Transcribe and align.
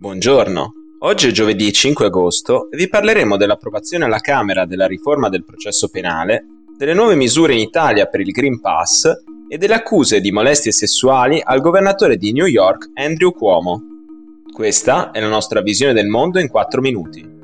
Buongiorno, 0.00 0.72
oggi 1.00 1.28
è 1.28 1.30
giovedì 1.30 1.70
5 1.70 2.06
agosto 2.06 2.70
e 2.70 2.78
vi 2.78 2.88
parleremo 2.88 3.36
dell'approvazione 3.36 4.06
alla 4.06 4.20
Camera 4.20 4.64
della 4.64 4.86
riforma 4.86 5.28
del 5.28 5.44
processo 5.44 5.88
penale, 5.88 6.42
delle 6.78 6.94
nuove 6.94 7.16
misure 7.16 7.52
in 7.52 7.58
Italia 7.58 8.06
per 8.06 8.20
il 8.20 8.30
Green 8.30 8.62
Pass 8.62 9.04
e 9.46 9.58
delle 9.58 9.74
accuse 9.74 10.22
di 10.22 10.32
molestie 10.32 10.72
sessuali 10.72 11.42
al 11.44 11.60
governatore 11.60 12.16
di 12.16 12.32
New 12.32 12.46
York 12.46 12.92
Andrew 12.94 13.32
Cuomo. 13.32 13.82
Questa 14.50 15.10
è 15.10 15.20
la 15.20 15.28
nostra 15.28 15.60
visione 15.60 15.92
del 15.92 16.06
mondo 16.06 16.40
in 16.40 16.48
4 16.48 16.80
minuti. 16.80 17.38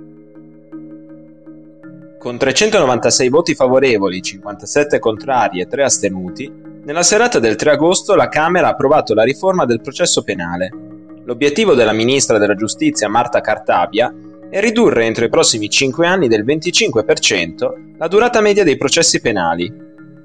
Con 2.19 2.39
396 2.39 3.29
voti 3.29 3.55
favorevoli, 3.55 4.23
57 4.23 4.99
contrari 4.99 5.61
e 5.61 5.67
3 5.67 5.85
astenuti, 5.85 6.51
nella 6.85 7.03
serata 7.03 7.39
del 7.39 7.57
3 7.57 7.73
agosto 7.73 8.15
la 8.15 8.31
Camera 8.31 8.69
ha 8.69 8.71
approvato 8.71 9.13
la 9.13 9.25
riforma 9.25 9.67
del 9.67 9.83
processo 9.83 10.23
penale 10.23 10.85
L'obiettivo 11.27 11.75
della 11.75 11.93
ministra 11.93 12.39
della 12.39 12.55
Giustizia 12.55 13.09
Marta 13.09 13.41
Cartabia 13.41 14.15
è 14.49 14.61
ridurre 14.61 15.07
entro 15.07 15.25
i 15.25 15.29
prossimi 15.29 15.69
5 15.69 16.07
anni 16.07 16.29
del 16.29 16.45
25% 16.45 17.97
la 17.99 18.07
durata 18.07 18.41
media 18.41 18.63
dei 18.63 18.77
processi 18.77 19.21
penali. 19.21 19.73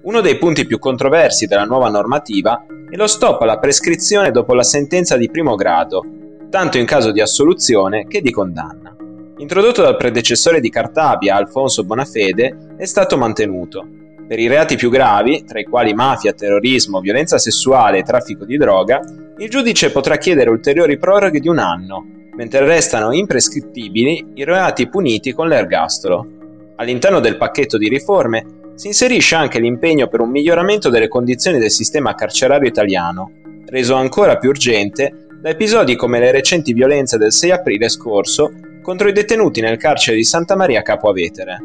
Uno 0.04 0.22
dei 0.22 0.38
punti 0.38 0.68
più 0.68 0.78
controversi 0.78 1.48
della 1.48 1.64
nuova 1.64 1.90
normativa 1.90 2.64
è 2.88 2.96
lo 2.96 3.08
stop 3.08 3.42
alla 3.42 3.58
prescrizione 3.58 4.30
dopo 4.30 4.54
la 4.54 4.62
sentenza 4.62 5.18
di 5.18 5.32
primo 5.32 5.56
grado, 5.56 6.06
tanto 6.52 6.78
in 6.78 6.86
caso 6.86 7.12
di 7.12 7.20
assoluzione 7.20 8.06
che 8.06 8.22
di 8.22 8.30
condanna. 8.30 8.96
Introdotto 9.38 9.82
dal 9.82 9.98
predecessore 9.98 10.60
di 10.60 10.70
Cartabia, 10.70 11.36
Alfonso 11.36 11.84
Bonafede, 11.84 12.76
è 12.78 12.86
stato 12.86 13.18
mantenuto. 13.18 13.88
Per 14.28 14.38
i 14.38 14.48
reati 14.48 14.76
più 14.76 14.92
gravi, 14.92 15.46
tra 15.46 15.60
i 15.60 15.66
quali 15.66 15.96
mafia, 15.96 16.32
terrorismo, 16.32 17.00
violenza 17.00 17.40
sessuale 17.40 17.98
e 17.98 18.04
traffico 18.04 18.46
di 18.46 18.56
droga, 18.56 19.02
il 19.42 19.50
giudice 19.50 19.90
potrà 19.90 20.18
chiedere 20.18 20.52
ulteriori 20.52 21.00
proroghe 21.00 21.40
di 21.40 21.48
un 21.48 21.58
anno, 21.58 22.06
mentre 22.36 22.64
restano 22.64 23.12
imprescrittibili 23.12 24.34
i 24.36 24.44
reati 24.44 24.88
puniti 24.88 25.34
con 25.34 25.48
l'ergastolo. 25.48 26.28
All'interno 26.76 27.20
del 27.20 27.38
pacchetto 27.38 27.80
di 27.80 27.90
riforme 27.90 28.46
si 28.76 28.86
inserisce 28.86 29.34
anche 29.34 29.60
l'impegno 29.60 30.08
per 30.08 30.20
un 30.20 30.30
miglioramento 30.30 30.90
delle 30.90 31.08
condizioni 31.08 31.58
del 31.58 31.72
sistema 31.72 32.14
carcerario 32.14 32.68
italiano, 32.68 33.32
reso 33.66 33.96
ancora 33.96 34.38
più 34.38 34.50
urgente 34.50 35.26
da 35.42 35.50
episodi 35.50 35.96
come 35.96 36.20
le 36.20 36.30
recenti 36.30 36.72
violenze 36.72 37.18
del 37.18 37.32
6 37.32 37.50
aprile 37.50 37.90
scorso 37.90 38.52
contro 38.84 39.08
i 39.08 39.12
detenuti 39.12 39.60
nel 39.60 39.78
carcere 39.78 40.18
di 40.18 40.24
Santa 40.24 40.56
Maria 40.56 40.84
Capua 40.84 41.14
Vetere. 41.14 41.58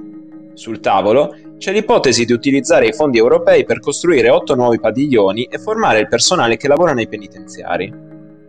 Sul 0.55 0.81
tavolo 0.81 1.37
c'è 1.59 1.73
l'ipotesi 1.73 2.25
di 2.25 2.33
utilizzare 2.33 2.87
i 2.87 2.93
fondi 2.93 3.19
europei 3.19 3.65
per 3.65 3.81
costruire 3.81 4.29
otto 4.29 4.55
nuovi 4.55 4.79
padiglioni 4.79 5.45
e 5.45 5.59
formare 5.59 6.01
il 6.01 6.09
personale 6.09 6.57
che 6.57 6.69
lavora 6.69 6.93
nei 6.93 7.09
penitenziari. 7.09 7.93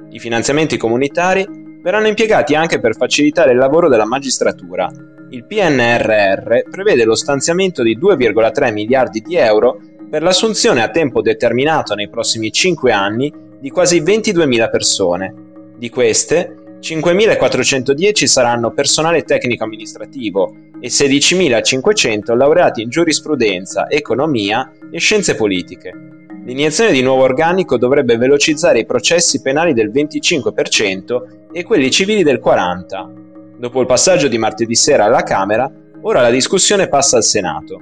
I 0.09 0.19
finanziamenti 0.19 0.77
comunitari 0.77 1.47
verranno 1.81 2.07
impiegati 2.07 2.53
anche 2.53 2.79
per 2.79 2.95
facilitare 2.95 3.51
il 3.51 3.57
lavoro 3.57 3.87
della 3.87 4.05
magistratura. 4.05 4.91
Il 5.29 5.45
PNRR 5.45 6.69
prevede 6.69 7.05
lo 7.05 7.15
stanziamento 7.15 7.81
di 7.81 7.97
2,3 7.97 8.71
miliardi 8.73 9.21
di 9.21 9.35
euro 9.35 9.79
per 10.09 10.21
l'assunzione 10.21 10.81
a 10.81 10.89
tempo 10.89 11.21
determinato 11.21 11.95
nei 11.95 12.09
prossimi 12.09 12.51
5 12.51 12.91
anni 12.91 13.33
di 13.59 13.69
quasi 13.69 14.01
22.000 14.01 14.69
persone. 14.69 15.33
Di 15.77 15.89
queste, 15.89 16.55
5.410 16.79 18.25
saranno 18.25 18.71
personale 18.71 19.23
tecnico 19.23 19.63
amministrativo 19.63 20.55
e 20.79 20.89
16.500 20.89 22.35
laureati 22.35 22.81
in 22.81 22.89
giurisprudenza, 22.89 23.89
economia 23.89 24.71
e 24.91 24.99
scienze 24.99 25.35
politiche. 25.35 25.91
L'iniezione 26.45 26.91
di 26.91 27.01
nuovo 27.01 27.23
organico 27.23 27.77
dovrebbe 27.77 28.15
velocizzare 28.15 28.79
i 28.79 28.85
processi 28.85 29.41
penali 29.41 29.73
del 29.73 29.91
25% 29.91 31.49
e 31.51 31.63
quelli 31.63 31.91
civili 31.91 32.23
del 32.23 32.41
40%. 32.43 33.25
Dopo 33.57 33.81
il 33.81 33.87
passaggio 33.87 34.27
di 34.27 34.37
martedì 34.37 34.75
sera 34.75 35.05
alla 35.05 35.23
Camera, 35.23 35.69
ora 36.01 36.21
la 36.21 36.29
discussione 36.29 36.87
passa 36.87 37.17
al 37.17 37.23
Senato. 37.23 37.81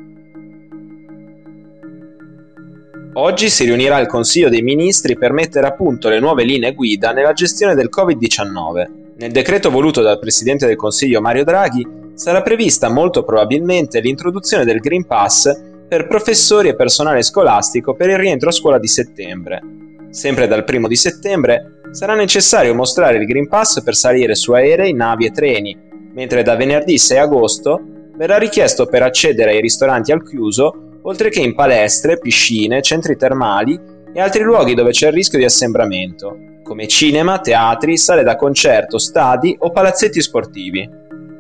Oggi 3.17 3.49
si 3.49 3.63
riunirà 3.63 3.97
il 3.99 4.07
Consiglio 4.07 4.49
dei 4.49 4.61
Ministri 4.61 5.17
per 5.17 5.31
mettere 5.31 5.65
a 5.65 5.71
punto 5.71 6.09
le 6.09 6.19
nuove 6.19 6.43
linee 6.43 6.73
guida 6.73 7.13
nella 7.13 7.31
gestione 7.31 7.73
del 7.73 7.87
Covid-19. 7.89 8.87
Nel 9.15 9.31
decreto 9.31 9.69
voluto 9.69 10.01
dal 10.01 10.19
Presidente 10.19 10.67
del 10.67 10.75
Consiglio 10.75 11.21
Mario 11.21 11.45
Draghi 11.45 11.87
sarà 12.13 12.41
prevista 12.41 12.89
molto 12.89 13.23
probabilmente 13.23 14.01
l'introduzione 14.01 14.65
del 14.65 14.81
Green 14.81 15.05
Pass 15.05 15.49
per 15.87 16.07
professori 16.07 16.67
e 16.67 16.75
personale 16.75 17.23
scolastico 17.23 17.95
per 17.95 18.09
il 18.09 18.17
rientro 18.17 18.49
a 18.49 18.51
scuola 18.51 18.79
di 18.79 18.87
settembre. 18.87 19.61
Sempre 20.09 20.47
dal 20.47 20.65
primo 20.65 20.89
di 20.89 20.97
settembre 20.97 21.79
sarà 21.91 22.15
necessario 22.15 22.75
mostrare 22.75 23.15
il 23.15 23.25
Green 23.25 23.47
Pass 23.47 23.81
per 23.81 23.95
salire 23.95 24.35
su 24.35 24.51
aerei, 24.51 24.91
navi 24.91 25.25
e 25.25 25.31
treni, 25.31 25.77
mentre 26.13 26.43
da 26.43 26.57
venerdì 26.57 26.97
6 26.97 27.17
agosto 27.17 27.81
verrà 28.17 28.37
richiesto 28.37 28.87
per 28.87 29.03
accedere 29.03 29.51
ai 29.51 29.61
ristoranti 29.61 30.11
al 30.11 30.21
chiuso 30.21 30.84
oltre 31.07 31.29
che 31.29 31.39
in 31.39 31.55
palestre, 31.55 32.17
piscine, 32.17 32.81
centri 32.81 33.15
termali 33.15 33.79
e 34.13 34.19
altri 34.19 34.43
luoghi 34.43 34.73
dove 34.73 34.91
c'è 34.91 35.07
il 35.07 35.13
rischio 35.13 35.37
di 35.37 35.45
assembramento, 35.45 36.37
come 36.63 36.87
cinema, 36.87 37.39
teatri, 37.39 37.97
sale 37.97 38.23
da 38.23 38.35
concerto, 38.35 38.97
stadi 38.97 39.55
o 39.59 39.71
palazzetti 39.71 40.21
sportivi. 40.21 40.89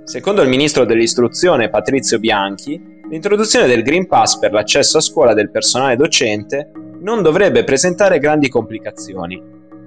Secondo 0.03 0.43
il 0.43 0.49
ministro 0.49 0.85
dell'istruzione 0.85 1.69
Patrizio 1.69 2.19
Bianchi, 2.19 2.79
l'introduzione 3.09 3.65
del 3.65 3.81
Green 3.81 4.07
Pass 4.07 4.37
per 4.37 4.51
l'accesso 4.51 4.97
a 4.97 5.01
scuola 5.01 5.33
del 5.33 5.49
personale 5.49 5.95
docente 5.95 6.71
non 6.99 7.23
dovrebbe 7.23 7.63
presentare 7.63 8.19
grandi 8.19 8.49
complicazioni. 8.49 9.41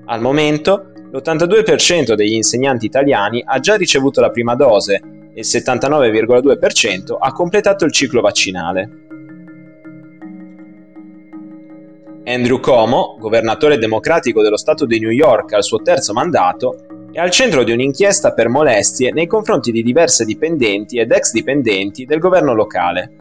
Al 0.06 0.20
momento, 0.20 0.90
l'82% 1.12 2.14
degli 2.14 2.32
insegnanti 2.32 2.86
italiani 2.86 3.42
ha 3.46 3.60
già 3.60 3.76
ricevuto 3.76 4.20
la 4.20 4.30
prima 4.30 4.56
dose 4.56 4.94
e 5.32 5.40
il 5.40 5.46
79,2% 5.46 7.16
ha 7.18 7.32
completato 7.32 7.84
il 7.84 7.92
ciclo 7.92 8.20
vaccinale. 8.20 9.06
Andrew 12.28 12.60
Cuomo, 12.60 13.16
governatore 13.18 13.78
democratico 13.78 14.42
dello 14.42 14.58
Stato 14.58 14.84
di 14.84 15.00
New 15.00 15.08
York 15.08 15.54
al 15.54 15.64
suo 15.64 15.80
terzo 15.80 16.12
mandato, 16.12 16.76
è 17.10 17.18
al 17.18 17.30
centro 17.30 17.64
di 17.64 17.72
un'inchiesta 17.72 18.34
per 18.34 18.50
molestie 18.50 19.12
nei 19.12 19.26
confronti 19.26 19.72
di 19.72 19.82
diverse 19.82 20.26
dipendenti 20.26 20.98
ed 20.98 21.10
ex 21.10 21.32
dipendenti 21.32 22.04
del 22.04 22.18
governo 22.18 22.52
locale. 22.52 23.12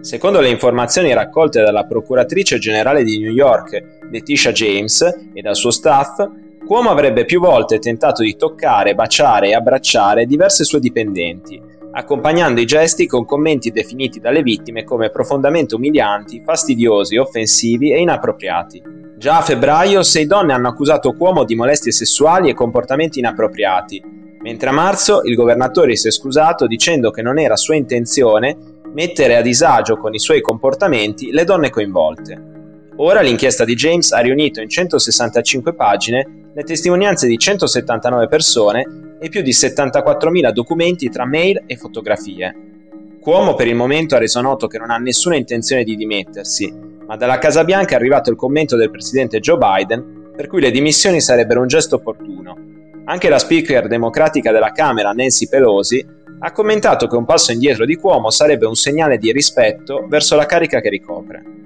Secondo 0.00 0.40
le 0.40 0.48
informazioni 0.48 1.14
raccolte 1.14 1.62
dalla 1.62 1.84
procuratrice 1.84 2.58
generale 2.58 3.04
di 3.04 3.20
New 3.20 3.30
York, 3.30 4.00
Letitia 4.10 4.50
James, 4.50 5.00
e 5.32 5.40
dal 5.40 5.54
suo 5.54 5.70
staff, 5.70 6.28
Cuomo 6.66 6.90
avrebbe 6.90 7.24
più 7.24 7.38
volte 7.38 7.78
tentato 7.78 8.24
di 8.24 8.34
toccare, 8.34 8.96
baciare 8.96 9.50
e 9.50 9.54
abbracciare 9.54 10.26
diverse 10.26 10.64
sue 10.64 10.80
dipendenti, 10.80 11.62
accompagnando 11.98 12.60
i 12.60 12.66
gesti 12.66 13.06
con 13.06 13.24
commenti 13.24 13.70
definiti 13.70 14.20
dalle 14.20 14.42
vittime 14.42 14.84
come 14.84 15.08
profondamente 15.08 15.74
umilianti, 15.74 16.42
fastidiosi, 16.44 17.16
offensivi 17.16 17.90
e 17.90 18.00
inappropriati. 18.00 18.82
Già 19.16 19.38
a 19.38 19.42
febbraio 19.42 20.02
sei 20.02 20.26
donne 20.26 20.52
hanno 20.52 20.68
accusato 20.68 21.14
Cuomo 21.14 21.44
di 21.44 21.54
molestie 21.54 21.92
sessuali 21.92 22.50
e 22.50 22.54
comportamenti 22.54 23.18
inappropriati, 23.18 24.02
mentre 24.42 24.68
a 24.68 24.72
marzo 24.72 25.22
il 25.22 25.34
governatore 25.34 25.96
si 25.96 26.08
è 26.08 26.10
scusato 26.10 26.66
dicendo 26.66 27.10
che 27.10 27.22
non 27.22 27.38
era 27.38 27.56
sua 27.56 27.76
intenzione 27.76 28.74
mettere 28.92 29.36
a 29.36 29.42
disagio 29.42 29.96
con 29.96 30.12
i 30.12 30.18
suoi 30.18 30.42
comportamenti 30.42 31.30
le 31.30 31.44
donne 31.44 31.70
coinvolte. 31.70 32.55
Ora 32.98 33.20
l'inchiesta 33.20 33.64
di 33.64 33.74
James 33.74 34.10
ha 34.12 34.20
riunito 34.20 34.62
in 34.62 34.70
165 34.70 35.74
pagine 35.74 36.50
le 36.54 36.62
testimonianze 36.62 37.26
di 37.26 37.36
179 37.36 38.26
persone 38.26 39.16
e 39.20 39.28
più 39.28 39.42
di 39.42 39.50
74.000 39.50 40.50
documenti 40.50 41.10
tra 41.10 41.26
mail 41.26 41.64
e 41.66 41.76
fotografie. 41.76 42.54
Cuomo 43.20 43.54
per 43.54 43.66
il 43.66 43.74
momento 43.74 44.14
ha 44.14 44.18
reso 44.18 44.40
noto 44.40 44.66
che 44.66 44.78
non 44.78 44.90
ha 44.90 44.96
nessuna 44.96 45.36
intenzione 45.36 45.84
di 45.84 45.94
dimettersi, 45.94 46.72
ma 47.06 47.16
dalla 47.16 47.36
Casa 47.36 47.64
Bianca 47.64 47.92
è 47.92 47.96
arrivato 47.96 48.30
il 48.30 48.36
commento 48.36 48.76
del 48.76 48.90
presidente 48.90 49.40
Joe 49.40 49.58
Biden 49.58 50.30
per 50.34 50.46
cui 50.46 50.62
le 50.62 50.70
dimissioni 50.70 51.20
sarebbero 51.20 51.60
un 51.60 51.66
gesto 51.66 51.96
opportuno. 51.96 52.56
Anche 53.04 53.28
la 53.28 53.38
speaker 53.38 53.88
democratica 53.88 54.52
della 54.52 54.72
Camera, 54.72 55.12
Nancy 55.12 55.48
Pelosi, 55.48 56.04
ha 56.38 56.52
commentato 56.52 57.08
che 57.08 57.16
un 57.16 57.26
passo 57.26 57.52
indietro 57.52 57.84
di 57.84 57.96
Cuomo 57.96 58.30
sarebbe 58.30 58.64
un 58.64 58.74
segnale 58.74 59.18
di 59.18 59.32
rispetto 59.32 60.06
verso 60.08 60.34
la 60.34 60.46
carica 60.46 60.80
che 60.80 60.88
ricopre. 60.88 61.65